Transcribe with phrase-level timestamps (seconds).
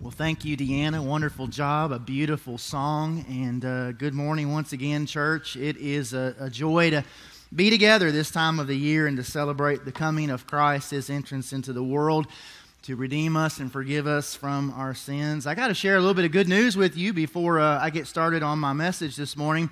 [0.00, 1.04] Well, thank you, Deanna.
[1.04, 5.56] Wonderful job, a beautiful song, and uh, good morning once again, church.
[5.56, 7.04] It is a, a, joy to
[7.52, 11.10] be together this time of the year and to celebrate the coming of Christ, His
[11.10, 12.28] entrance into the world
[12.82, 15.48] to redeem us and forgive us from our sins.
[15.48, 17.90] I got to share a little bit of good news with you before uh, I
[17.90, 19.68] get started on my message this morning.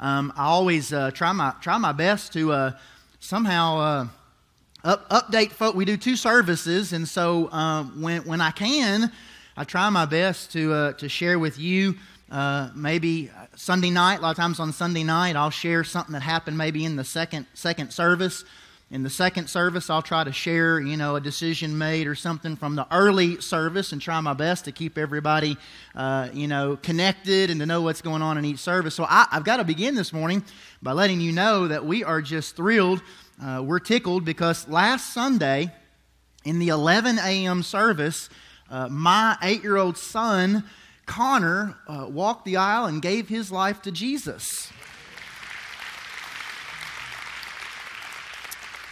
[0.00, 2.72] Um, I always uh, try my try my best to uh,
[3.20, 4.06] somehow uh,
[4.82, 5.76] up, update folk.
[5.76, 9.12] We do two services, and so uh, when when I can.
[9.58, 11.96] I try my best to, uh, to share with you
[12.30, 14.20] uh, maybe Sunday night.
[14.20, 17.02] A lot of times on Sunday night, I'll share something that happened maybe in the
[17.02, 18.44] second, second service.
[18.92, 22.54] In the second service, I'll try to share, you know, a decision made or something
[22.54, 25.56] from the early service and try my best to keep everybody,
[25.96, 28.94] uh, you know, connected and to know what's going on in each service.
[28.94, 30.44] So I, have got to begin this morning
[30.82, 33.02] by letting you know that we are just thrilled.
[33.42, 35.72] Uh, we're tickled because last Sunday
[36.44, 37.64] in the 11 a.m.
[37.64, 38.30] service,
[38.70, 40.64] uh, my eight year old son,
[41.06, 44.70] Connor, uh, walked the aisle and gave his life to Jesus.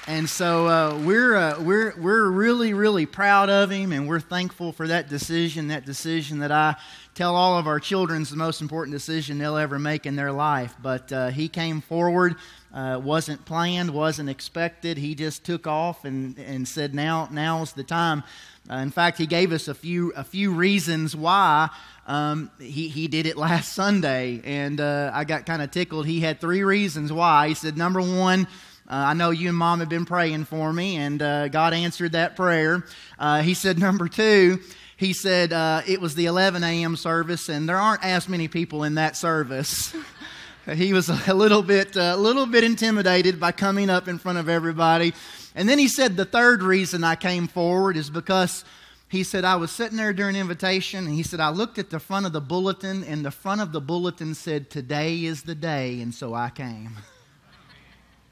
[0.08, 4.70] And so uh, we're, uh, we're, we're really, really proud of him, and we're thankful
[4.70, 6.76] for that decision, that decision that I
[7.16, 10.30] tell all of our children is the most important decision they'll ever make in their
[10.30, 10.76] life.
[10.80, 12.36] But uh, he came forward,
[12.72, 14.96] uh, wasn't planned, wasn't expected.
[14.96, 18.22] He just took off and, and said, now, now's the time.
[18.70, 21.68] Uh, in fact, he gave us a few, a few reasons why
[22.06, 26.06] um, he, he did it last Sunday, and uh, I got kind of tickled.
[26.06, 27.48] He had three reasons why.
[27.48, 28.46] He said, number one,
[28.88, 32.12] uh, I know you and mom have been praying for me, and uh, God answered
[32.12, 32.84] that prayer.
[33.18, 34.60] Uh, he said, number two,
[34.96, 36.94] he said uh, it was the 11 a.m.
[36.94, 39.94] service, and there aren't as many people in that service.
[40.72, 44.48] he was a little bit, a little bit intimidated by coming up in front of
[44.48, 45.14] everybody.
[45.56, 48.64] And then he said, The third reason I came forward is because
[49.08, 51.98] he said, I was sitting there during invitation, and he said, I looked at the
[51.98, 56.00] front of the bulletin, and the front of the bulletin said, Today is the day,
[56.00, 56.90] and so I came.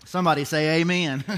[0.04, 1.24] Somebody say, Amen.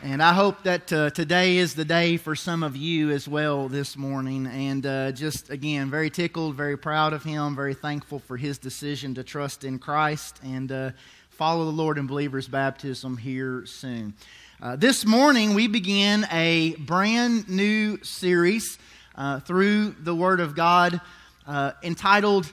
[0.00, 3.68] And I hope that uh, today is the day for some of you as well
[3.68, 4.46] this morning.
[4.46, 9.12] And uh, just again, very tickled, very proud of him, very thankful for his decision
[9.16, 10.90] to trust in Christ and uh,
[11.30, 14.14] follow the Lord in believers' baptism here soon.
[14.62, 18.78] Uh, this morning, we begin a brand new series
[19.16, 21.00] uh, through the Word of God
[21.44, 22.52] uh, entitled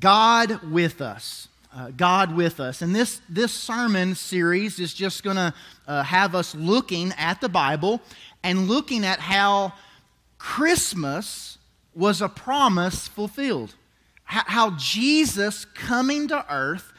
[0.00, 2.82] God with Us uh, God with us.
[2.82, 5.52] And this, this sermon series is just going to
[5.86, 8.00] uh, have us looking at the Bible
[8.42, 9.72] and looking at how
[10.38, 11.58] Christmas
[11.94, 13.74] was a promise fulfilled.
[14.22, 16.92] How, how Jesus coming to earth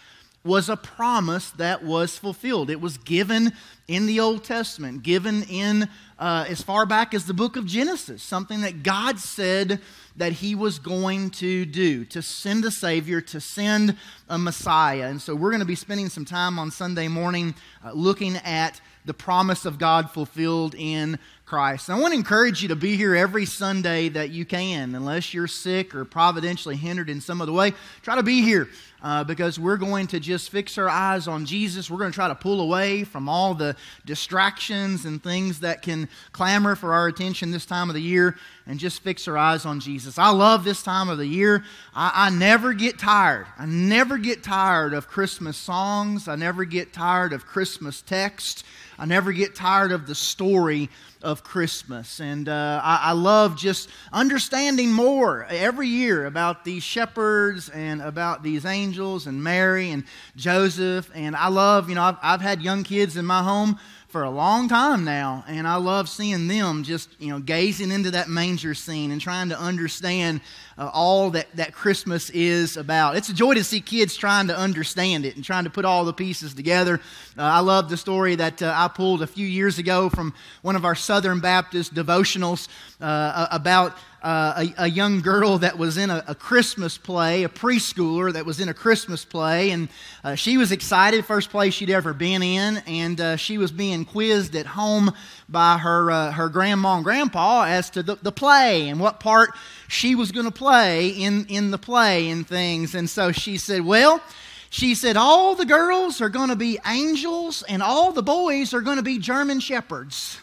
[0.45, 2.69] was a promise that was fulfilled.
[2.69, 3.51] It was given
[3.87, 5.89] in the Old Testament, given in
[6.19, 9.81] uh, as far back as the book of Genesis, something that God said
[10.15, 13.97] that he was going to do to send a Savior, to send
[14.29, 15.07] a Messiah.
[15.07, 18.79] And so we're going to be spending some time on Sunday morning uh, looking at
[19.03, 21.89] the promise of God fulfilled in Christ.
[21.89, 25.33] And I want to encourage you to be here every Sunday that you can, unless
[25.33, 27.73] you're sick or providentially hindered in some other way.
[28.01, 28.67] Try to be here
[29.05, 31.91] uh, because we're going to just fix our eyes on Jesus.
[31.91, 36.09] We're going to try to pull away from all the distractions and things that can
[36.31, 39.79] clamor for our attention this time of the year and just fix our eyes on
[39.79, 40.17] Jesus.
[40.17, 41.63] I love this time of the year.
[41.93, 43.45] I, I never get tired.
[43.59, 48.65] I never get tired of Christmas songs, I never get tired of Christmas text.
[48.97, 50.89] I never get tired of the story
[51.21, 52.21] of Christmas.
[52.21, 58.43] And uh, I, I, love just understanding more every year about these shepherds and about
[58.43, 60.03] these angels and Mary and
[60.35, 61.09] Joseph.
[61.13, 63.77] And I love, you know, I've, I've had young kids in my home
[64.15, 68.11] for a long time now, and I love seeing them just, you know, gazing into
[68.11, 70.39] that manger scene and trying to understand
[70.77, 73.17] uh, all that, that Christmas is about.
[73.17, 76.05] It's a joy to see kids trying to understand it and trying to put all
[76.05, 77.01] the pieces together.
[77.37, 80.77] Uh, I love the story that uh, I pulled a few years ago from one
[80.77, 82.69] of our Southern Baptist devotionals
[83.01, 87.49] uh, about uh, a, a, young girl that was in a, a, Christmas play, a
[87.49, 89.87] preschooler that was in a Christmas play, and
[90.23, 94.03] uh, she was excited, first play she'd ever been in, and uh, she was being
[94.03, 95.13] quizzed at home
[95.47, 99.51] by her, uh, her grandma and grandpa as to the, the play and what part
[99.87, 102.95] she was going to play in, in the play and things.
[102.95, 104.23] And so she said, Well,
[104.71, 108.81] she said, all the girls are going to be angels and all the boys are
[108.81, 110.39] going to be German shepherds.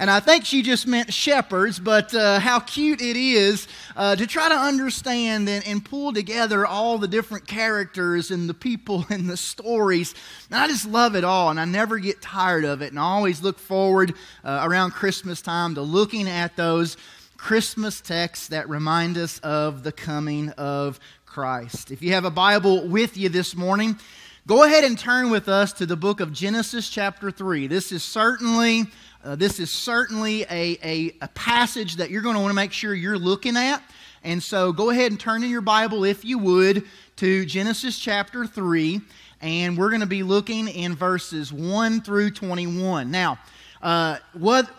[0.00, 3.66] And I think she just meant shepherds, but uh, how cute it is
[3.96, 8.54] uh, to try to understand and, and, pull together all the different characters and the
[8.54, 10.14] people and the stories.
[10.50, 12.90] And I just love it all, and I never get tired of it.
[12.90, 14.14] And I always look forward
[14.44, 16.96] uh, around Christmas time to looking at those
[17.36, 21.90] Christmas texts that remind us of the coming of Christ.
[21.90, 23.98] If you have a Bible with you this morning,
[24.46, 27.66] go ahead and turn with us to the book of Genesis, chapter 3.
[27.66, 28.86] This is certainly.
[29.24, 32.72] Uh, this is certainly a, a, a passage that you're going to want to make
[32.72, 33.82] sure you're looking at.
[34.22, 36.84] And so go ahead and turn in your Bible, if you would,
[37.16, 39.00] to Genesis chapter 3.
[39.40, 43.10] And we're going to be looking in verses 1 through 21.
[43.10, 43.38] Now,
[43.82, 44.70] uh, what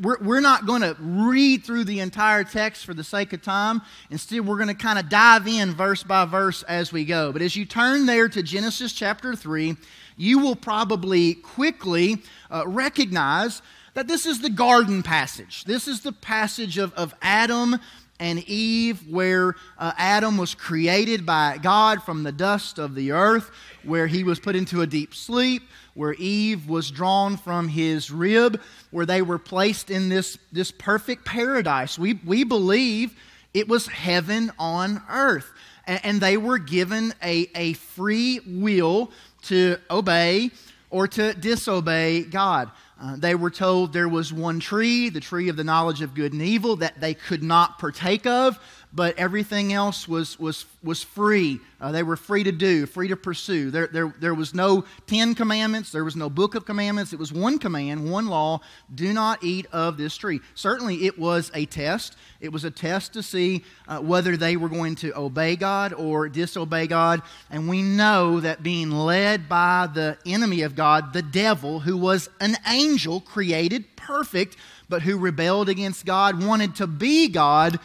[0.00, 3.82] we're, we're not going to read through the entire text for the sake of time.
[4.10, 7.32] Instead, we're going to kind of dive in verse by verse as we go.
[7.32, 9.76] But as you turn there to Genesis chapter 3,
[10.16, 12.18] you will probably quickly
[12.50, 13.62] uh, recognize
[13.98, 15.64] that this is the garden passage.
[15.64, 17.80] This is the passage of, of Adam
[18.20, 23.50] and Eve, where uh, Adam was created by God from the dust of the earth,
[23.82, 25.64] where he was put into a deep sleep
[25.94, 28.60] where Eve was drawn from his rib,
[28.92, 31.98] where they were placed in this, this perfect paradise.
[31.98, 33.16] We, we believe
[33.52, 35.52] it was heaven on earth.
[35.88, 39.10] And, and they were given a, a free will
[39.46, 40.52] to obey
[40.88, 42.70] or to disobey God.
[43.00, 46.32] Uh, they were told there was one tree, the tree of the knowledge of good
[46.32, 48.58] and evil, that they could not partake of
[48.92, 51.60] but everything else was, was, was free.
[51.80, 53.70] Uh, they were free to do, free to pursue.
[53.70, 57.12] There, there, there was no Ten Commandments, there was no Book of Commandments.
[57.12, 58.60] It was one command, one law
[58.94, 60.40] do not eat of this tree.
[60.54, 62.16] Certainly, it was a test.
[62.40, 66.28] It was a test to see uh, whether they were going to obey God or
[66.28, 67.22] disobey God.
[67.50, 72.30] And we know that being led by the enemy of God, the devil, who was
[72.40, 74.56] an angel created perfect,
[74.88, 77.78] but who rebelled against God, wanted to be God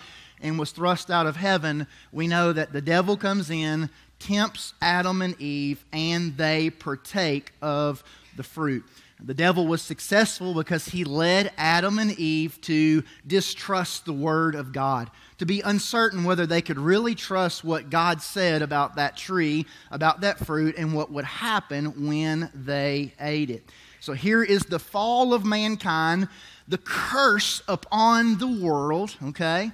[0.43, 5.21] and was thrust out of heaven, we know that the devil comes in, tempts Adam
[5.21, 8.03] and Eve, and they partake of
[8.37, 8.83] the fruit.
[9.23, 14.73] The devil was successful because he led Adam and Eve to distrust the word of
[14.73, 19.65] God, to be uncertain whether they could really trust what God said about that tree,
[19.91, 23.69] about that fruit, and what would happen when they ate it.
[24.01, 26.27] So here is the fall of mankind,
[26.67, 29.71] the curse upon the world, okay?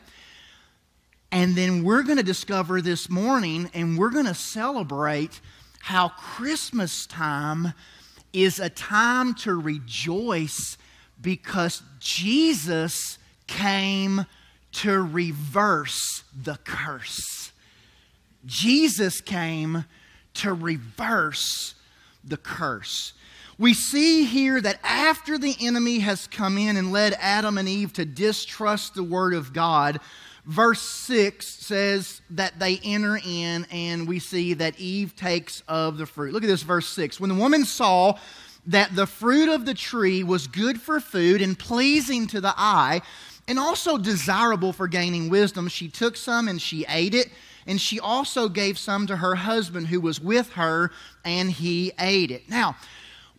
[1.31, 5.39] And then we're going to discover this morning and we're going to celebrate
[5.79, 7.73] how Christmas time
[8.33, 10.77] is a time to rejoice
[11.21, 13.17] because Jesus
[13.47, 14.25] came
[14.71, 17.51] to reverse the curse.
[18.45, 19.85] Jesus came
[20.35, 21.75] to reverse
[22.23, 23.13] the curse.
[23.57, 27.91] We see here that after the enemy has come in and led Adam and Eve
[27.93, 29.99] to distrust the Word of God,
[30.49, 36.07] verse 6 says that they enter in, and we see that Eve takes of the
[36.07, 36.33] fruit.
[36.33, 37.19] Look at this, verse 6.
[37.19, 38.17] When the woman saw
[38.65, 43.01] that the fruit of the tree was good for food and pleasing to the eye,
[43.47, 47.29] and also desirable for gaining wisdom, she took some and she ate it.
[47.67, 50.91] And she also gave some to her husband who was with her,
[51.23, 52.49] and he ate it.
[52.49, 52.75] Now,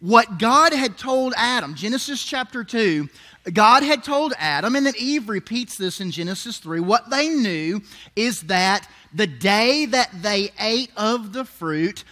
[0.00, 3.08] what God had told Adam, Genesis chapter 2,
[3.52, 6.81] God had told Adam, and then Eve repeats this in Genesis 3.
[6.81, 7.82] What they knew
[8.17, 12.05] is that the day that they ate of the fruit,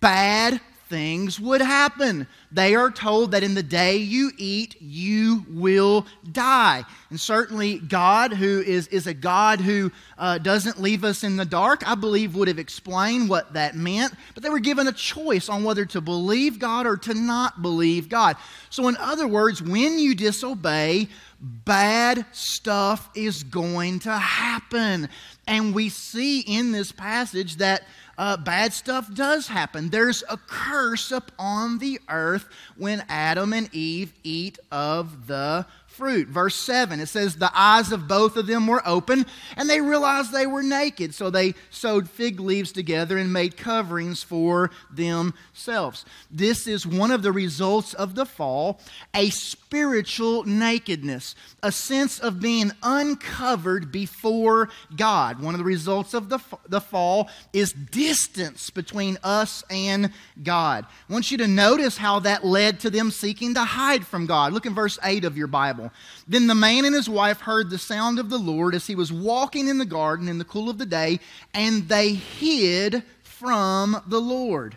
[0.00, 0.60] bad
[0.90, 2.26] things would happen.
[2.52, 6.84] They are told that in the day you eat, you will die.
[7.08, 11.44] And certainly, God, who is, is a God who uh, doesn't leave us in the
[11.44, 14.12] dark, I believe would have explained what that meant.
[14.34, 18.08] But they were given a choice on whether to believe God or to not believe
[18.08, 18.36] God.
[18.68, 21.08] So, in other words, when you disobey,
[21.40, 25.08] bad stuff is going to happen.
[25.46, 27.84] And we see in this passage that
[28.20, 29.88] uh, bad stuff does happen.
[29.88, 32.46] There's a curse upon the earth
[32.76, 35.64] when Adam and Eve eat of the
[36.00, 36.28] fruit.
[36.28, 40.32] Verse 7, it says, The eyes of both of them were open, and they realized
[40.32, 41.14] they were naked.
[41.14, 46.06] So they sewed fig leaves together and made coverings for themselves.
[46.30, 48.80] This is one of the results of the fall
[49.14, 55.42] a spiritual nakedness, a sense of being uncovered before God.
[55.42, 60.86] One of the results of the, the fall is distance between us and God.
[61.08, 64.54] I want you to notice how that led to them seeking to hide from God.
[64.54, 65.89] Look in verse 8 of your Bible.
[66.26, 69.12] Then the man and his wife heard the sound of the Lord as he was
[69.12, 71.20] walking in the garden in the cool of the day,
[71.54, 74.76] and they hid from the Lord.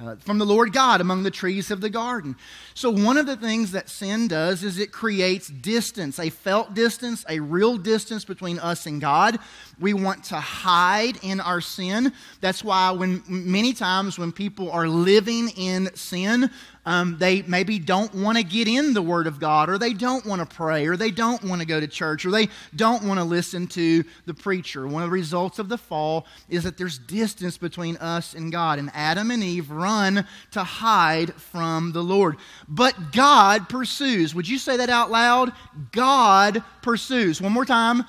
[0.00, 2.36] uh, from the Lord God among the trees of the garden.
[2.74, 7.24] So, one of the things that sin does is it creates distance, a felt distance,
[7.28, 9.38] a real distance between us and God.
[9.78, 12.12] We want to hide in our sin.
[12.40, 16.50] That's why, when many times when people are living in sin,
[16.86, 20.24] um, they maybe don't want to get in the Word of God, or they don't
[20.24, 23.20] want to pray, or they don't want to go to church, or they don't want
[23.20, 24.86] to listen to the preacher.
[24.86, 28.78] One of the results of the fall is that there's distance between us and God.
[28.78, 32.36] And Adam and Eve run to hide from the Lord.
[32.68, 34.34] But God pursues.
[34.34, 35.52] Would you say that out loud?
[35.92, 37.40] God pursues.
[37.40, 38.04] One more time.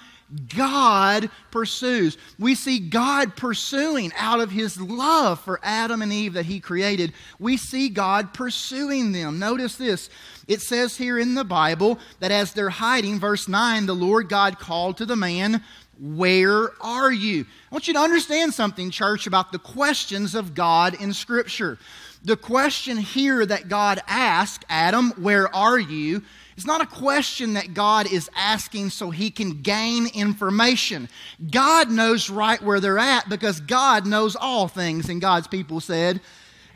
[0.55, 2.17] God pursues.
[2.39, 7.13] We see God pursuing out of his love for Adam and Eve that he created.
[7.39, 9.39] We see God pursuing them.
[9.39, 10.09] Notice this.
[10.47, 14.59] It says here in the Bible that as they're hiding, verse 9, the Lord God
[14.59, 15.63] called to the man,
[15.99, 17.45] Where are you?
[17.69, 21.77] I want you to understand something, church, about the questions of God in Scripture.
[22.23, 26.23] The question here that God asked Adam, Where are you?
[26.57, 31.09] It's not a question that God is asking so he can gain information.
[31.49, 35.09] God knows right where they're at because God knows all things.
[35.09, 36.21] And God's people said,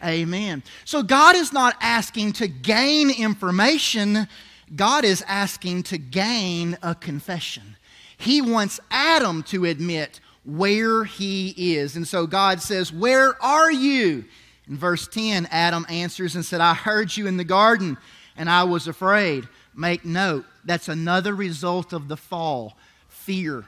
[0.04, 0.64] Amen.
[0.84, 4.28] So God is not asking to gain information,
[4.76, 7.76] God is asking to gain a confession.
[8.18, 11.96] He wants Adam to admit where he is.
[11.96, 14.26] And so God says, Where are you?
[14.68, 17.98] In verse 10, Adam answers and said, I heard you in the garden,
[18.36, 22.78] and I was afraid Make note, that's another result of the fall
[23.10, 23.66] fear.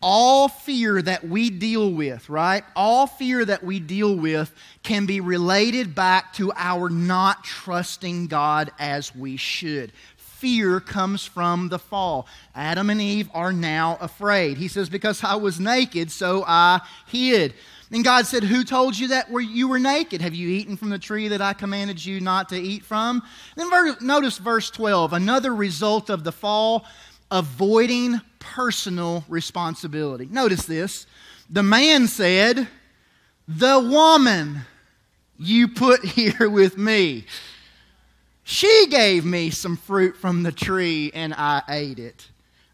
[0.00, 2.62] All fear that we deal with, right?
[2.76, 8.70] All fear that we deal with can be related back to our not trusting God
[8.78, 9.92] as we should.
[10.16, 12.28] Fear comes from the fall.
[12.54, 14.56] Adam and Eve are now afraid.
[14.56, 17.54] He says, Because I was naked, so I hid.
[17.90, 20.20] And God said, Who told you that you were naked?
[20.20, 23.22] Have you eaten from the tree that I commanded you not to eat from?
[23.56, 26.84] Then notice verse 12, another result of the fall,
[27.30, 30.26] avoiding personal responsibility.
[30.30, 31.06] Notice this.
[31.48, 32.68] The man said,
[33.46, 34.62] The woman
[35.38, 37.24] you put here with me.
[38.44, 42.28] She gave me some fruit from the tree and I ate it.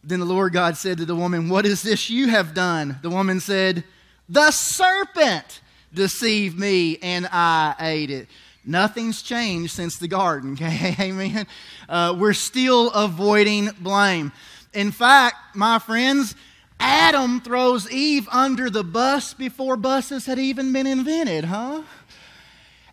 [0.05, 2.99] Then the Lord God said to the woman, What is this you have done?
[3.03, 3.85] The woman said,
[4.29, 5.61] the serpent
[5.93, 8.29] deceived me and I ate it.
[8.67, 10.97] Nothing's changed since the garden, okay?
[10.99, 11.47] Amen.
[11.89, 14.33] Uh, we're still avoiding blame.
[14.73, 16.35] In fact, my friends,
[16.81, 21.83] Adam throws Eve under the bus before buses had even been invented, huh?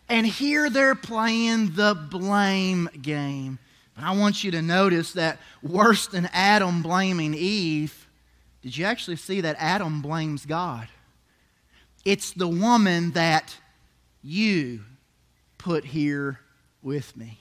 [0.08, 3.58] And here they're playing the blame game.
[3.94, 8.08] But I want you to notice that worse than Adam blaming Eve,
[8.62, 10.88] did you actually see that Adam blames God?
[12.04, 13.56] It's the woman that
[14.22, 14.80] you
[15.58, 16.40] put here
[16.82, 17.38] with me.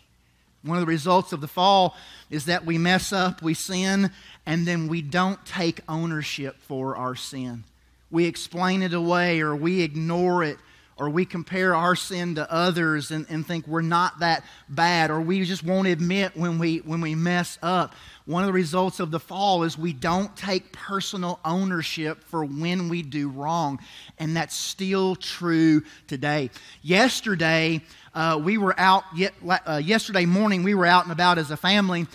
[0.63, 1.96] One of the results of the fall
[2.30, 4.12] is that we mess up, we sin,
[4.46, 7.63] and then we don't take ownership for our sin.
[8.12, 10.58] We explain it away or we ignore it
[11.01, 15.20] or we compare our sin to others and, and think we're not that bad, or
[15.20, 17.96] we just won't admit when we, when we mess up.
[18.25, 22.88] One of the results of the fall is we don't take personal ownership for when
[22.88, 23.79] we do wrong,
[24.20, 26.51] and that's still true today.
[26.84, 27.81] Yesterday,
[28.13, 29.03] uh, we were out,
[29.50, 32.05] uh, yesterday morning, we were out and about as a family,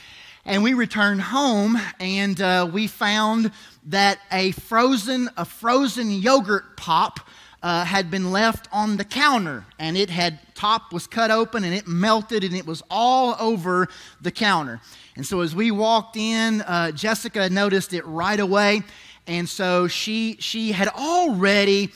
[0.44, 3.50] and we returned home, and uh, we found
[3.86, 7.18] that a frozen, a frozen yogurt pop
[7.66, 11.74] uh, had been left on the counter and it had top was cut open and
[11.74, 13.88] it melted and it was all over
[14.20, 14.80] the counter.
[15.16, 18.84] And so as we walked in uh, jessica noticed it right away
[19.26, 21.90] and so she she had already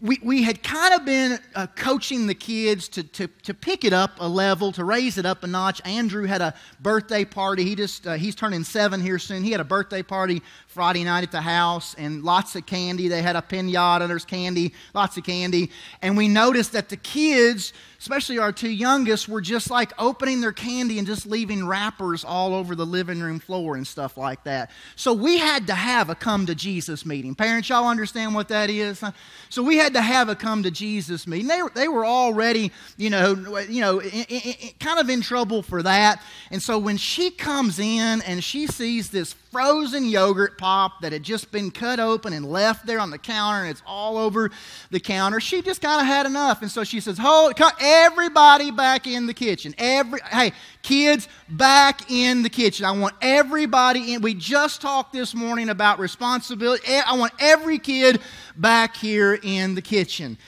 [0.00, 3.92] we, we had kind of been uh, coaching the kids to, to, to pick it
[3.92, 5.80] up a level, to raise it up a notch.
[5.84, 7.64] Andrew had a birthday party.
[7.64, 9.42] He just, uh, he's turning seven here soon.
[9.42, 13.08] He had a birthday party Friday night at the house and lots of candy.
[13.08, 15.72] They had a pinata, there's candy, lots of candy.
[16.00, 20.50] And we noticed that the kids, especially our two youngest, were just like opening their
[20.50, 24.72] candy and just leaving wrappers all over the living room floor and stuff like that.
[24.96, 27.36] So we had to have a come to Jesus meeting.
[27.36, 29.04] Parents, y'all understand what that is?
[29.50, 31.46] So we had to have a come to Jesus meeting.
[31.46, 33.34] They, they were already, you know,
[33.68, 36.20] you know, in, in, in, kind of in trouble for that.
[36.50, 41.22] And so when she comes in and she sees this frozen yogurt pop that had
[41.22, 44.50] just been cut open and left there on the counter and it's all over
[44.90, 45.40] the counter.
[45.40, 46.62] She just kind of had enough.
[46.62, 49.74] And so she says, Hold, everybody back in the kitchen.
[49.76, 52.86] Every, hey, kids, back in the kitchen.
[52.86, 54.22] I want everybody in.
[54.22, 56.82] We just talked this morning about responsibility.
[56.88, 58.20] I want every kid
[58.56, 60.38] back here in the kitchen.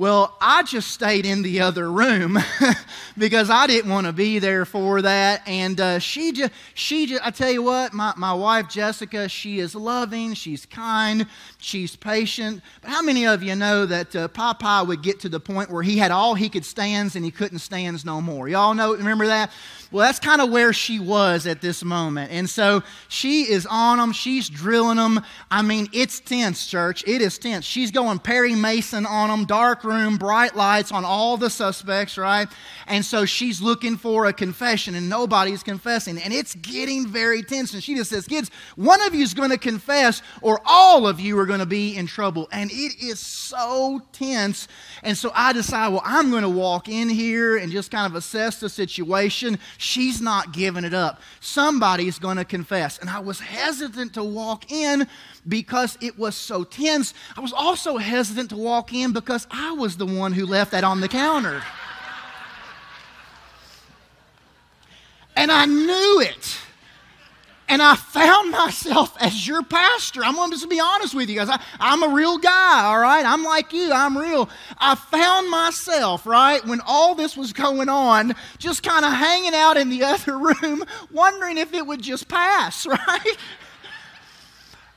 [0.00, 2.38] Well, I just stayed in the other room
[3.18, 5.46] because I didn't want to be there for that.
[5.46, 9.58] And uh, she just, she just, I tell you what, my, my wife Jessica, she
[9.58, 11.26] is loving, she's kind,
[11.60, 12.62] she's patient.
[12.82, 15.82] But how many of you know that uh, Popeye would get to the point where
[15.82, 18.48] he had all he could stands and he couldn't stands no more?
[18.48, 19.50] Y'all know, remember that?
[19.92, 22.30] Well, that's kind of where she was at this moment.
[22.30, 24.12] And so she is on them.
[24.12, 25.20] She's drilling them.
[25.50, 27.02] I mean, it's tense, church.
[27.08, 27.64] It is tense.
[27.64, 32.46] She's going Perry Mason on them, dark room, bright lights on all the suspects, right?
[32.86, 36.18] And so she's looking for a confession, and nobody's confessing.
[36.18, 37.74] And it's getting very tense.
[37.74, 41.18] And she just says, Kids, one of you is going to confess, or all of
[41.18, 42.48] you are going to be in trouble.
[42.52, 44.68] And it is so tense.
[45.02, 48.14] And so I decide, well, I'm going to walk in here and just kind of
[48.14, 49.58] assess the situation.
[49.76, 51.20] She's not giving it up.
[51.40, 52.98] Somebody's going to confess.
[52.98, 55.08] And I was hesitant to walk in
[55.48, 57.14] because it was so tense.
[57.36, 60.84] I was also hesitant to walk in because I was the one who left that
[60.84, 61.64] on the counter.
[65.34, 66.58] And I knew it.
[67.70, 70.24] And I found myself as your pastor.
[70.24, 71.48] I'm going to just be honest with you guys.
[71.48, 73.24] I, I'm a real guy, all right?
[73.24, 74.50] I'm like you, I'm real.
[74.76, 79.76] I found myself, right, when all this was going on, just kind of hanging out
[79.76, 83.36] in the other room, wondering if it would just pass, right?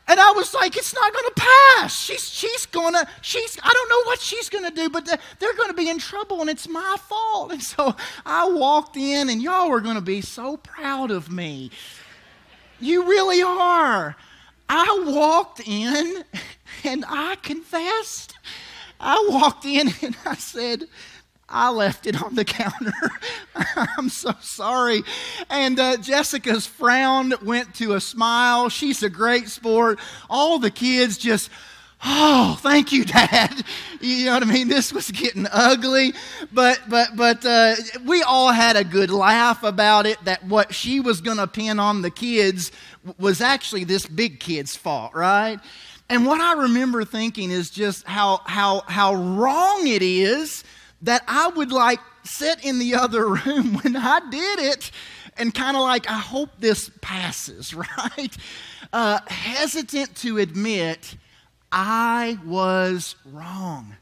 [0.08, 1.42] And I was like, it's not going to
[1.77, 1.96] pass.
[1.96, 5.53] She's, she's going to, she's, I don't know what she's going to do, but they're
[5.53, 7.51] going to be in trouble and it's my fault.
[7.53, 11.70] And so I walked in and y'all were going to be so proud of me.
[12.84, 14.16] You really are.
[14.68, 16.24] I walked in
[16.84, 18.36] and I confessed.
[19.00, 20.86] I walked in and I said,
[21.48, 22.92] I left it on the counter.
[23.56, 25.04] I'm so sorry.
[25.50, 28.70] And uh, Jessica's frown went to a smile.
[28.70, 30.00] She's a great sport.
[30.30, 31.50] All the kids just,
[32.03, 33.63] oh, thank you, Dad.
[34.00, 34.67] You know what I mean?
[34.67, 36.13] This was getting ugly,
[36.51, 40.24] but but but uh, we all had a good laugh about it.
[40.25, 42.72] That what she was going to pin on the kids
[43.17, 45.60] was actually this big kid's fault, right?
[46.10, 50.63] And what I remember thinking is just how how how wrong it is
[51.01, 54.91] that I would like sit in the other room when I did it
[55.38, 58.35] and kind of like I hope this passes, right?
[58.92, 61.16] Uh, hesitant to admit
[61.75, 63.96] I was wrong.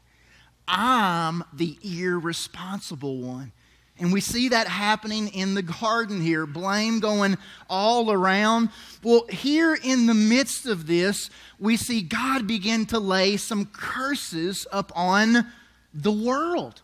[0.68, 3.52] I'm the irresponsible one.
[3.98, 7.38] And we see that happening in the garden here, blame going
[7.70, 8.68] all around.
[9.02, 14.66] Well, here in the midst of this, we see God begin to lay some curses
[14.70, 15.46] upon
[15.94, 16.82] the world,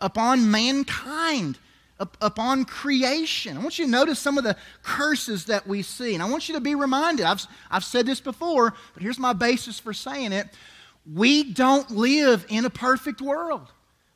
[0.00, 1.58] upon mankind,
[1.98, 3.56] upon creation.
[3.56, 6.14] I want you to notice some of the curses that we see.
[6.14, 9.32] And I want you to be reminded, I've, I've said this before, but here's my
[9.32, 10.48] basis for saying it.
[11.10, 13.72] We don't live in a perfect world.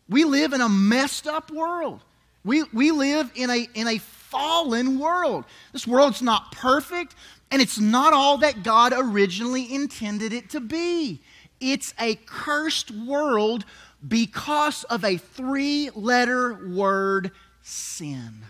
[0.08, 2.00] We live in a messed up world.
[2.44, 5.44] We, we live in a, in a fallen world.
[5.72, 7.14] This world's not perfect,
[7.50, 11.20] and it's not all that God originally intended it to be.
[11.60, 13.64] It's a cursed world
[14.06, 17.30] because of a three letter word
[17.62, 18.42] sin.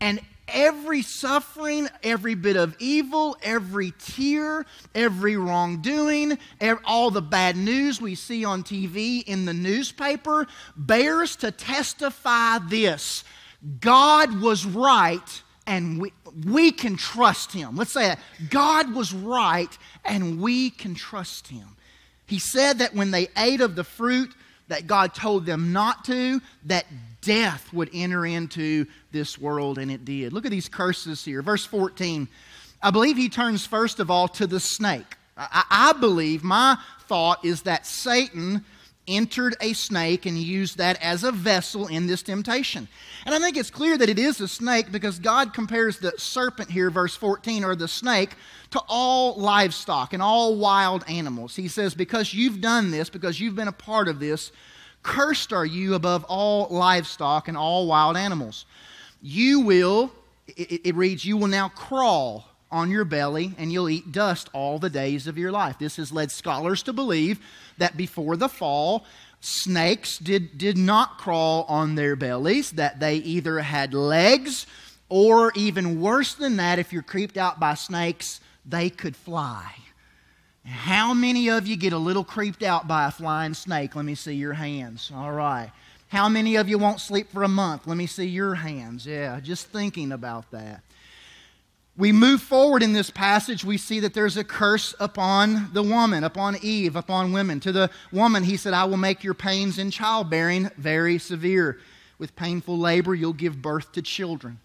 [0.00, 6.38] And every suffering, every bit of evil, every tear, every wrongdoing,
[6.84, 13.24] all the bad news we see on TV, in the newspaper, bears to testify this
[13.80, 16.12] God was right and we,
[16.46, 17.76] we can trust him.
[17.76, 18.18] Let's say that.
[18.48, 21.76] God was right and we can trust him.
[22.26, 24.32] He said that when they ate of the fruit
[24.70, 26.86] that God told them not to, that
[27.20, 30.32] death would enter into this world, and it did.
[30.32, 31.42] Look at these curses here.
[31.42, 32.28] Verse 14.
[32.80, 35.16] I believe he turns first of all to the snake.
[35.36, 36.78] I, I believe, my
[37.08, 38.64] thought is that Satan
[39.10, 42.88] entered a snake and used that as a vessel in this temptation.
[43.26, 46.70] And I think it's clear that it is a snake because God compares the serpent
[46.70, 48.30] here, verse 14, or the snake,
[48.70, 51.56] to all livestock and all wild animals.
[51.56, 54.52] He says, Because you've done this, because you've been a part of this,
[55.02, 58.66] Cursed are you above all livestock and all wild animals.
[59.22, 60.12] You will,
[60.46, 64.78] it, it, reads, you will now crawl on your belly and you'll eat dust all
[64.78, 65.78] the days of your life.
[65.78, 67.38] This has led scholars to believe
[67.78, 69.04] that before the fall,
[69.40, 74.66] snakes did, did not crawl on their bellies, that they either had legs
[75.08, 79.74] or even worse than that, if you're creeped out by snakes, they could fly.
[80.64, 83.96] How many of you get a little creeped out by a flying snake?
[83.96, 85.10] Let me see your hands.
[85.12, 85.72] All right.
[86.08, 87.86] How many of you won't sleep for a month?
[87.86, 89.06] Let me see your hands.
[89.06, 90.82] Yeah, just thinking about that.
[92.00, 96.24] We move forward in this passage, we see that there's a curse upon the woman,
[96.24, 97.60] upon Eve, upon women.
[97.60, 101.78] To the woman, he said, I will make your pains in childbearing very severe.
[102.18, 104.60] With painful labor, you'll give birth to children.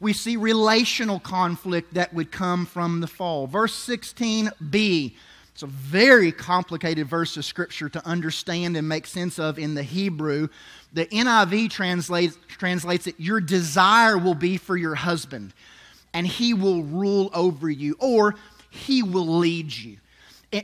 [0.00, 3.46] We see relational conflict that would come from the fall.
[3.46, 5.12] Verse 16b,
[5.52, 9.82] it's a very complicated verse of Scripture to understand and make sense of in the
[9.82, 10.48] Hebrew.
[10.94, 15.52] The NIV translates, translates it, Your desire will be for your husband
[16.14, 18.34] and he will rule over you, or
[18.70, 19.98] he will lead you.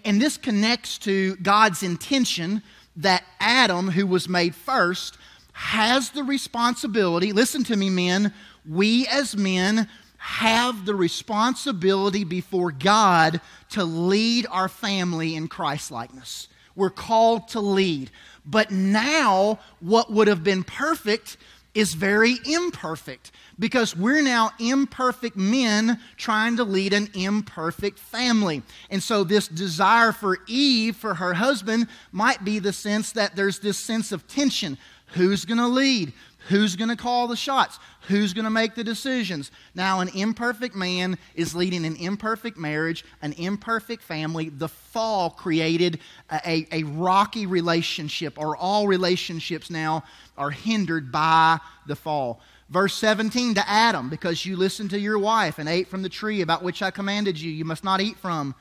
[0.04, 2.62] And this connects to God's intention
[2.96, 5.16] that Adam, who was made first,
[5.52, 7.32] has the responsibility.
[7.32, 8.32] Listen to me, men.
[8.68, 16.48] We as men have the responsibility before God to lead our family in Christ likeness.
[16.74, 18.10] We're called to lead.
[18.44, 21.36] But now, what would have been perfect
[21.74, 28.62] is very imperfect because we're now imperfect men trying to lead an imperfect family.
[28.90, 33.58] And so, this desire for Eve, for her husband, might be the sense that there's
[33.58, 34.78] this sense of tension.
[35.12, 36.12] Who's going to lead?
[36.48, 37.78] Who's going to call the shots?
[38.08, 39.50] Who's going to make the decisions?
[39.74, 44.48] Now, an imperfect man is leading an imperfect marriage, an imperfect family.
[44.48, 46.00] The fall created
[46.30, 50.04] a, a, rocky relationship, or all relationships now
[50.38, 52.40] are hindered by the fall.
[52.70, 56.42] Verse 17 to Adam, because you listened to your wife and ate from the tree
[56.42, 58.54] about which I commanded you, you must not eat from.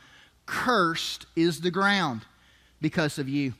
[0.45, 2.21] Cursed is the ground
[2.81, 3.53] because of you.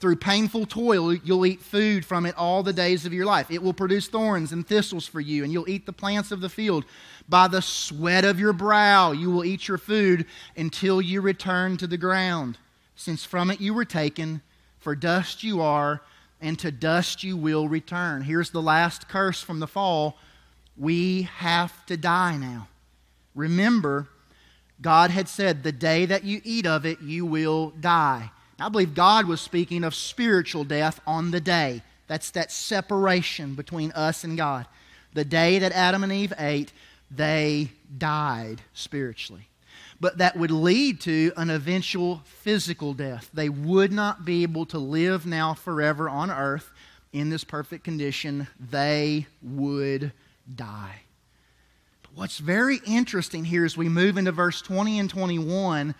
[0.00, 3.50] Through painful toil, you'll eat food from it all the days of your life.
[3.50, 6.50] It will produce thorns and thistles for you, and you'll eat the plants of the
[6.50, 6.84] field.
[7.26, 11.86] By the sweat of your brow, you will eat your food until you return to
[11.86, 12.58] the ground,
[12.94, 14.42] since from it you were taken,
[14.78, 16.02] for dust you are
[16.44, 18.20] and to dust you will return.
[18.22, 20.18] Here's the last curse from the fall
[20.76, 22.68] we have to die now.
[23.34, 24.08] Remember,
[24.80, 28.30] God had said, The day that you eat of it, you will die.
[28.60, 31.82] I believe God was speaking of spiritual death on the day.
[32.08, 34.66] That's that separation between us and God.
[35.14, 36.72] The day that Adam and Eve ate,
[37.10, 39.48] they died spiritually
[40.00, 43.30] but that would lead to an eventual physical death.
[43.32, 46.70] They would not be able to live now forever on earth
[47.12, 48.48] in this perfect condition.
[48.58, 50.12] They would
[50.52, 51.02] die.
[52.02, 55.94] But what's very interesting here as we move into verse 20 and 21,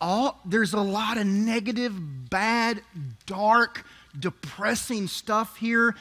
[0.00, 1.94] all, there's a lot of negative,
[2.30, 2.82] bad,
[3.26, 3.84] dark,
[4.18, 5.94] depressing stuff here.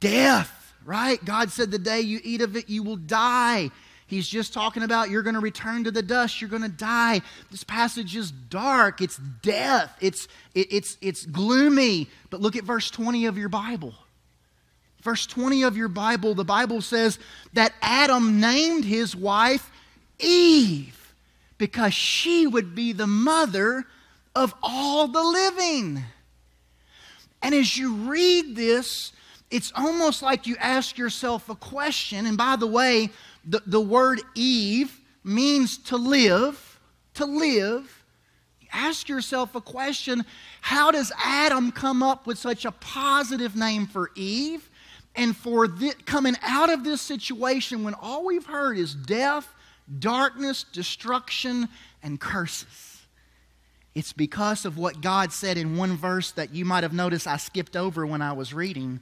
[0.00, 1.22] Death, right?
[1.24, 3.70] God said, The day you eat of it, you will die.
[4.14, 7.20] He's just talking about you're going to return to the dust, you're going to die.
[7.50, 12.08] This passage is dark, it's death, it's, it, it's, it's gloomy.
[12.30, 13.92] But look at verse 20 of your Bible.
[15.02, 17.18] Verse 20 of your Bible, the Bible says
[17.54, 19.68] that Adam named his wife
[20.20, 21.12] Eve
[21.58, 23.84] because she would be the mother
[24.36, 26.04] of all the living.
[27.42, 29.12] And as you read this,
[29.50, 32.26] it's almost like you ask yourself a question.
[32.26, 33.10] And by the way,
[33.46, 36.80] the, the word Eve means to live,
[37.14, 38.04] to live.
[38.72, 40.24] Ask yourself a question
[40.60, 44.68] how does Adam come up with such a positive name for Eve?
[45.16, 45.68] And for
[46.06, 49.48] coming out of this situation when all we've heard is death,
[50.00, 51.68] darkness, destruction,
[52.02, 53.02] and curses.
[53.94, 57.36] It's because of what God said in one verse that you might have noticed I
[57.36, 58.98] skipped over when I was reading,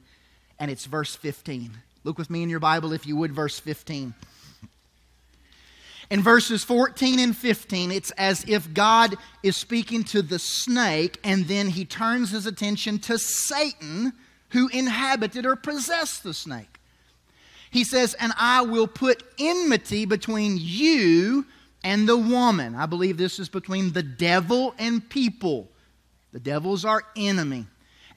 [0.59, 1.71] and it's verse 15.
[2.03, 4.13] Look with me in your Bible, if you would, verse 15.
[6.13, 11.47] In verses 14 and 15, it's as if God is speaking to the snake, and
[11.47, 14.13] then he turns his attention to Satan,
[14.49, 16.79] who inhabited or possessed the snake.
[17.71, 21.47] He says, And I will put enmity between you
[21.83, 22.75] and the woman.
[22.75, 25.67] I believe this is between the devil and people.
[26.31, 27.65] The devil's our enemy.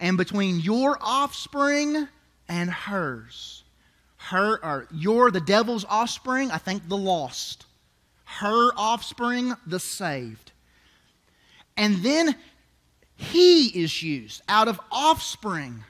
[0.01, 2.09] And between your offspring
[2.47, 3.65] and hers.
[4.19, 7.66] Her or you're the devil's offspring, I think the lost
[8.27, 10.53] her offspring, the saved.
[11.77, 12.37] And then
[13.15, 15.85] he is used out of offspring.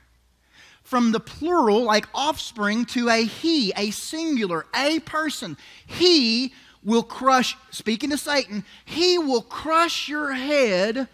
[0.83, 5.57] From the plural, like offspring, to a he, a singular, a person.
[5.85, 6.53] He
[6.85, 11.09] will crush, speaking to Satan, he will crush your head.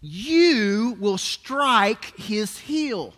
[0.00, 3.12] You will strike his heel.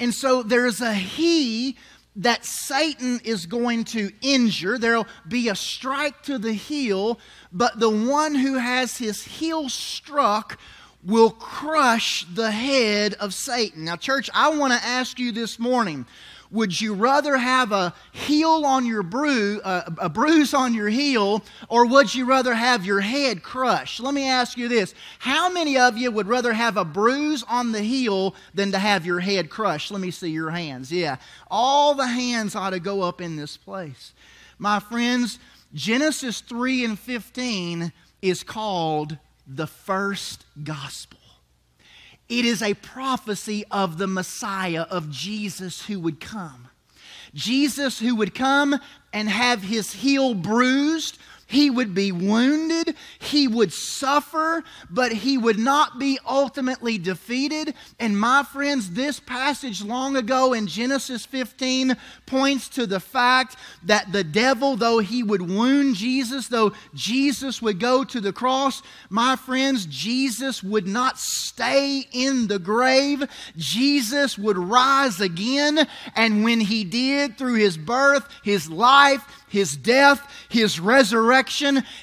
[0.00, 1.76] And so there's a he
[2.20, 4.78] that Satan is going to injure.
[4.78, 7.18] There'll be a strike to the heel,
[7.50, 10.58] but the one who has his heel struck
[11.04, 13.84] will crush the head of Satan.
[13.84, 16.06] Now, church, I want to ask you this morning
[16.50, 21.44] would you rather have a heel on your bruise, uh, a bruise on your heel,
[21.68, 24.00] or would you rather have your head crushed?
[24.00, 27.72] Let me ask you this: How many of you would rather have a bruise on
[27.72, 29.92] the heel than to have your head crushed?
[29.92, 30.90] Let me see your hands.
[30.90, 31.16] Yeah,
[31.50, 34.12] all the hands ought to go up in this place,
[34.58, 35.38] my friends.
[35.72, 39.16] Genesis three and fifteen is called
[39.52, 41.18] the first gospel.
[42.28, 46.68] It is a prophecy of the Messiah, of Jesus who would come.
[47.34, 48.78] Jesus who would come
[49.12, 51.18] and have his heel bruised,
[51.50, 57.74] he would be wounded, he would suffer, but he would not be ultimately defeated.
[57.98, 64.12] And my friends, this passage long ago in Genesis 15 points to the fact that
[64.12, 69.34] the devil, though he would wound Jesus, though Jesus would go to the cross, my
[69.34, 73.24] friends, Jesus would not stay in the grave.
[73.56, 75.88] Jesus would rise again.
[76.14, 81.39] And when he did, through his birth, his life, his death, his resurrection,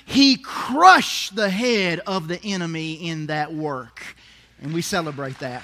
[0.05, 4.01] he crushed the head of the enemy in that work.
[4.61, 5.63] And we celebrate that.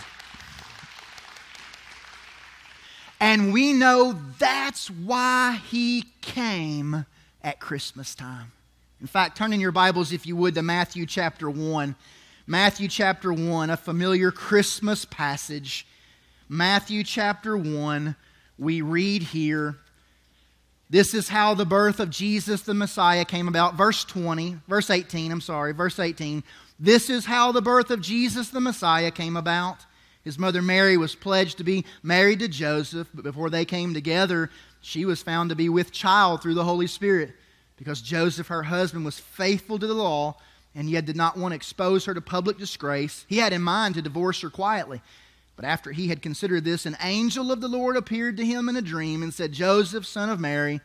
[3.20, 7.06] And we know that's why he came
[7.42, 8.52] at Christmas time.
[9.00, 11.96] In fact, turn in your Bibles, if you would, to Matthew chapter 1.
[12.48, 15.88] Matthew chapter 1, a familiar Christmas passage.
[16.50, 18.16] Matthew chapter 1,
[18.58, 19.78] we read here
[20.90, 23.76] this is how the birth of Jesus the Messiah came about.
[23.76, 26.44] Verse 20, verse 18, I'm sorry, verse 18.
[26.80, 29.86] This is how the birth of Jesus the Messiah came about.
[30.24, 34.50] His mother Mary was pledged to be married to Joseph, but before they came together,
[34.82, 37.34] she was found to be with child through the Holy Spirit
[37.78, 40.38] because Joseph, her husband, was faithful to the law
[40.76, 43.26] and yet did not want to expose her to public disgrace.
[43.28, 45.02] He had in mind to divorce her quietly.
[45.56, 48.76] But after he had considered this, an angel of the Lord appeared to him in
[48.76, 50.82] a dream and said, Joseph, son of Mary,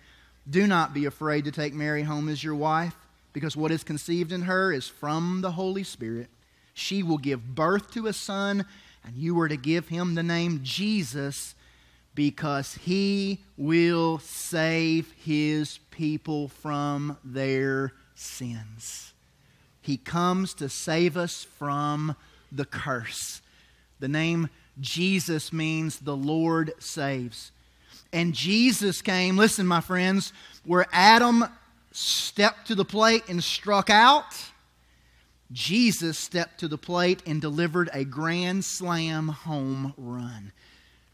[0.49, 2.95] do not be afraid to take Mary home as your wife,
[3.33, 6.29] because what is conceived in her is from the Holy Spirit.
[6.75, 8.65] She will give birth to a son,
[9.05, 11.55] and you are to give him the name Jesus,
[12.15, 19.13] because he will save his people from their sins.
[19.81, 22.17] He comes to save us from
[22.53, 23.41] the curse.
[24.01, 24.49] The name
[24.81, 27.53] Jesus means the Lord saves.
[28.13, 30.33] And Jesus came, listen, my friends,
[30.65, 31.45] where Adam
[31.93, 34.25] stepped to the plate and struck out,
[35.53, 40.53] Jesus stepped to the plate and delivered a grand slam home run.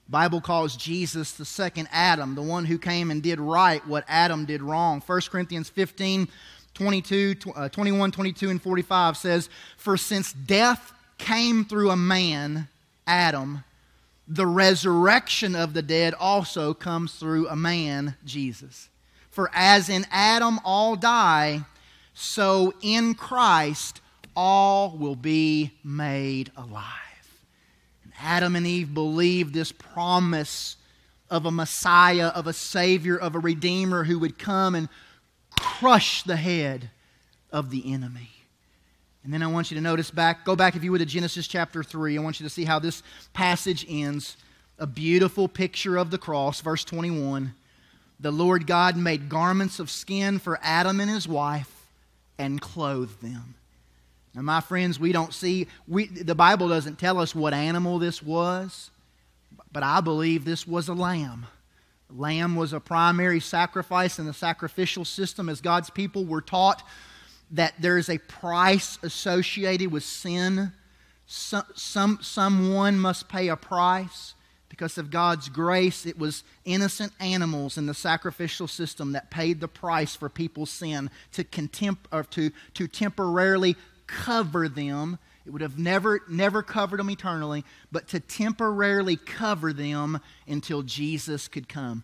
[0.08, 4.44] Bible calls Jesus the second Adam, the one who came and did right what Adam
[4.44, 5.02] did wrong.
[5.04, 6.28] 1 Corinthians 15,
[6.74, 12.68] 22, uh, 21, 22, and 45 says, For since death came through a man,
[13.06, 13.64] Adam,
[14.26, 18.88] the resurrection of the dead also comes through a man, Jesus.
[19.30, 21.62] For as in Adam all die,
[22.14, 24.00] so in Christ
[24.36, 26.84] all will be made alive.
[28.04, 30.76] And Adam and Eve believed this promise
[31.28, 34.88] of a Messiah, of a Savior, of a Redeemer who would come and
[35.58, 36.90] crush the head
[37.50, 38.30] of the enemy.
[39.24, 41.48] And then I want you to notice back, go back if you would to Genesis
[41.48, 42.18] chapter 3.
[42.18, 44.36] I want you to see how this passage ends.
[44.78, 47.54] A beautiful picture of the cross, verse 21.
[48.20, 51.86] The Lord God made garments of skin for Adam and his wife
[52.38, 53.54] and clothed them.
[54.34, 58.22] Now, my friends, we don't see, we, the Bible doesn't tell us what animal this
[58.22, 58.90] was,
[59.72, 61.46] but I believe this was a lamb.
[62.10, 66.82] Lamb was a primary sacrifice in the sacrificial system as God's people were taught
[67.50, 70.72] that there's a price associated with sin.
[71.26, 74.34] Some, some, someone must pay a price.
[74.68, 79.68] Because of God's grace, it was innocent animals in the sacrificial system that paid the
[79.68, 83.76] price for people's sin to, contemp- or to, to temporarily
[84.08, 85.18] cover them.
[85.46, 91.46] It would have never, never covered them eternally, but to temporarily cover them until Jesus
[91.46, 92.02] could come.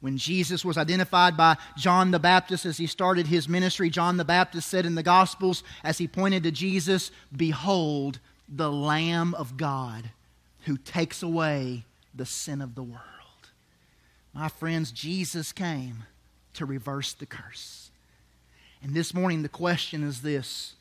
[0.00, 4.24] When Jesus was identified by John the Baptist as he started his ministry, John the
[4.24, 10.10] Baptist said in the Gospels, as he pointed to Jesus, Behold, the Lamb of God
[10.64, 11.84] who takes away
[12.14, 13.04] the sin of the world.
[14.32, 16.04] My friends, Jesus came
[16.54, 17.90] to reverse the curse.
[18.82, 20.74] And this morning, the question is this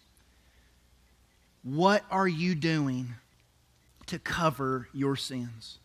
[1.64, 3.16] What are you doing
[4.06, 5.79] to cover your sins?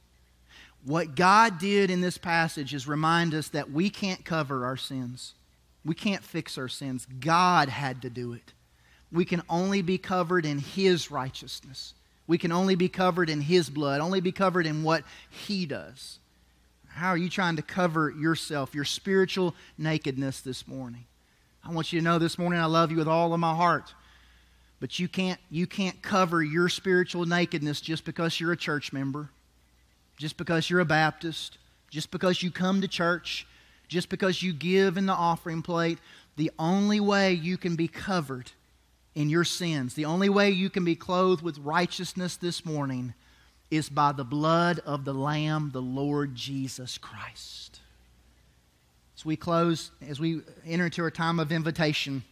[0.85, 5.35] What God did in this passage is remind us that we can't cover our sins.
[5.85, 7.07] We can't fix our sins.
[7.21, 8.53] God had to do it.
[9.13, 11.95] we can only be covered in His righteousness.
[12.27, 16.19] We can only be covered in His blood, only be covered in what He does.
[16.89, 21.05] How are you trying to cover yourself, your spiritual nakedness this morning?
[21.65, 23.93] I want you to know this morning I love you with all of my heart.
[24.81, 29.31] But you can't, you can't cover your spiritual nakedness just because you're a church member,
[30.17, 31.59] just because you're a Baptist,
[31.91, 33.47] just because you come to church,
[33.89, 35.99] just because you give in the offering plate.
[36.37, 38.51] The only way you can be covered
[39.15, 43.15] in your sins, the only way you can be clothed with righteousness this morning
[43.71, 47.81] is by the blood of the Lamb, the Lord Jesus Christ.
[49.17, 52.25] As we close, as we enter into our time of invitation,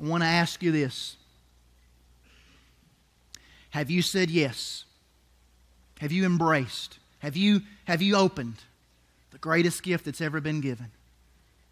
[0.00, 1.16] I want to ask you this
[3.70, 4.84] Have you said yes?
[6.02, 6.98] Have you embraced?
[7.20, 8.56] Have you, have you opened
[9.30, 10.90] the greatest gift that's ever been given?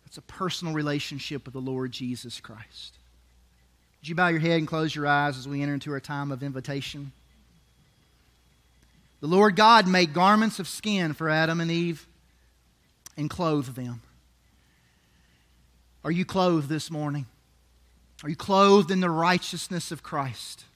[0.07, 2.95] It's a personal relationship with the Lord Jesus Christ.
[4.01, 6.31] Would you bow your head and close your eyes as we enter into our time
[6.31, 7.11] of invitation?
[9.21, 12.07] The Lord God made garments of skin for Adam and Eve
[13.17, 14.01] and clothed them.
[16.05, 17.27] Are you clothed this morning?
[18.23, 20.67] Are you clothed in the righteousness of Christ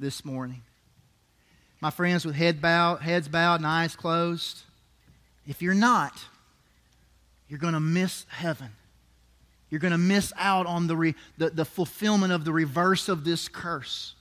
[0.00, 0.62] this morning?
[1.80, 4.62] My friends, with head bow, heads bowed and eyes closed,
[5.46, 6.12] if you're not,
[7.48, 8.70] you're going to miss heaven.
[9.70, 13.24] You're going to miss out on the, re, the, the fulfillment of the reverse of
[13.24, 14.14] this curse.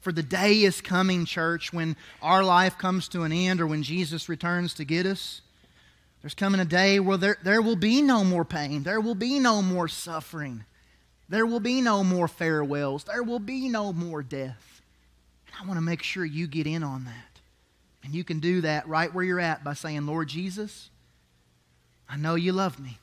[0.00, 3.82] For the day is coming, church, when our life comes to an end or when
[3.82, 5.40] Jesus returns to get us.
[6.22, 8.84] There's coming a day where there, there will be no more pain.
[8.84, 10.64] There will be no more suffering.
[11.28, 13.04] There will be no more farewells.
[13.04, 14.75] There will be no more death.
[15.58, 17.40] I want to make sure you get in on that.
[18.04, 20.90] And you can do that right where you're at by saying, Lord Jesus,
[22.08, 22.98] I know you love me.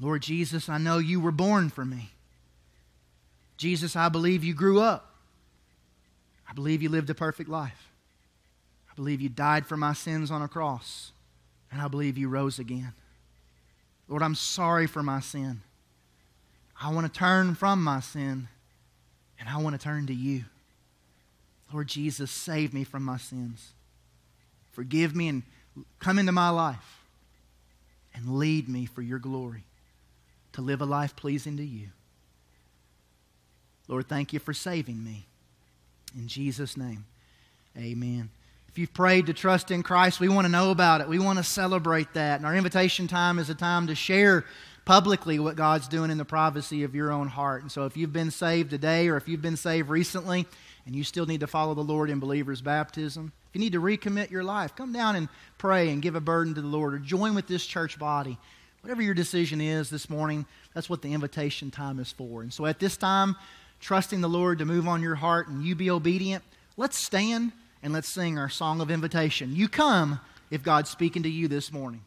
[0.00, 2.10] Lord Jesus, I know you were born for me.
[3.56, 5.14] Jesus, I believe you grew up.
[6.48, 7.88] I believe you lived a perfect life.
[8.90, 11.12] I believe you died for my sins on a cross.
[11.70, 12.92] And I believe you rose again.
[14.08, 15.62] Lord, I'm sorry for my sin.
[16.80, 18.48] I want to turn from my sin
[19.38, 20.44] and I want to turn to you.
[21.72, 23.72] Lord Jesus, save me from my sins.
[24.72, 25.42] Forgive me and
[26.00, 27.00] come into my life
[28.14, 29.64] and lead me for your glory
[30.52, 31.88] to live a life pleasing to you.
[33.88, 35.26] Lord, thank you for saving me.
[36.16, 37.04] In Jesus' name,
[37.76, 38.30] amen.
[38.68, 41.08] If you've prayed to trust in Christ, we want to know about it.
[41.08, 42.36] We want to celebrate that.
[42.36, 44.44] And our invitation time is a time to share
[44.84, 47.62] publicly what God's doing in the privacy of your own heart.
[47.62, 50.46] And so if you've been saved today or if you've been saved recently
[50.86, 53.80] and you still need to follow the Lord in believer's baptism, if you need to
[53.80, 56.98] recommit your life, come down and pray and give a burden to the Lord or
[56.98, 58.38] join with this church body.
[58.80, 62.42] Whatever your decision is this morning, that's what the invitation time is for.
[62.42, 63.36] And so at this time,
[63.80, 66.42] trusting the Lord to move on your heart and you be obedient,
[66.76, 69.54] let's stand and let's sing our song of invitation.
[69.54, 70.18] You come
[70.50, 72.02] if God's speaking to you this morning.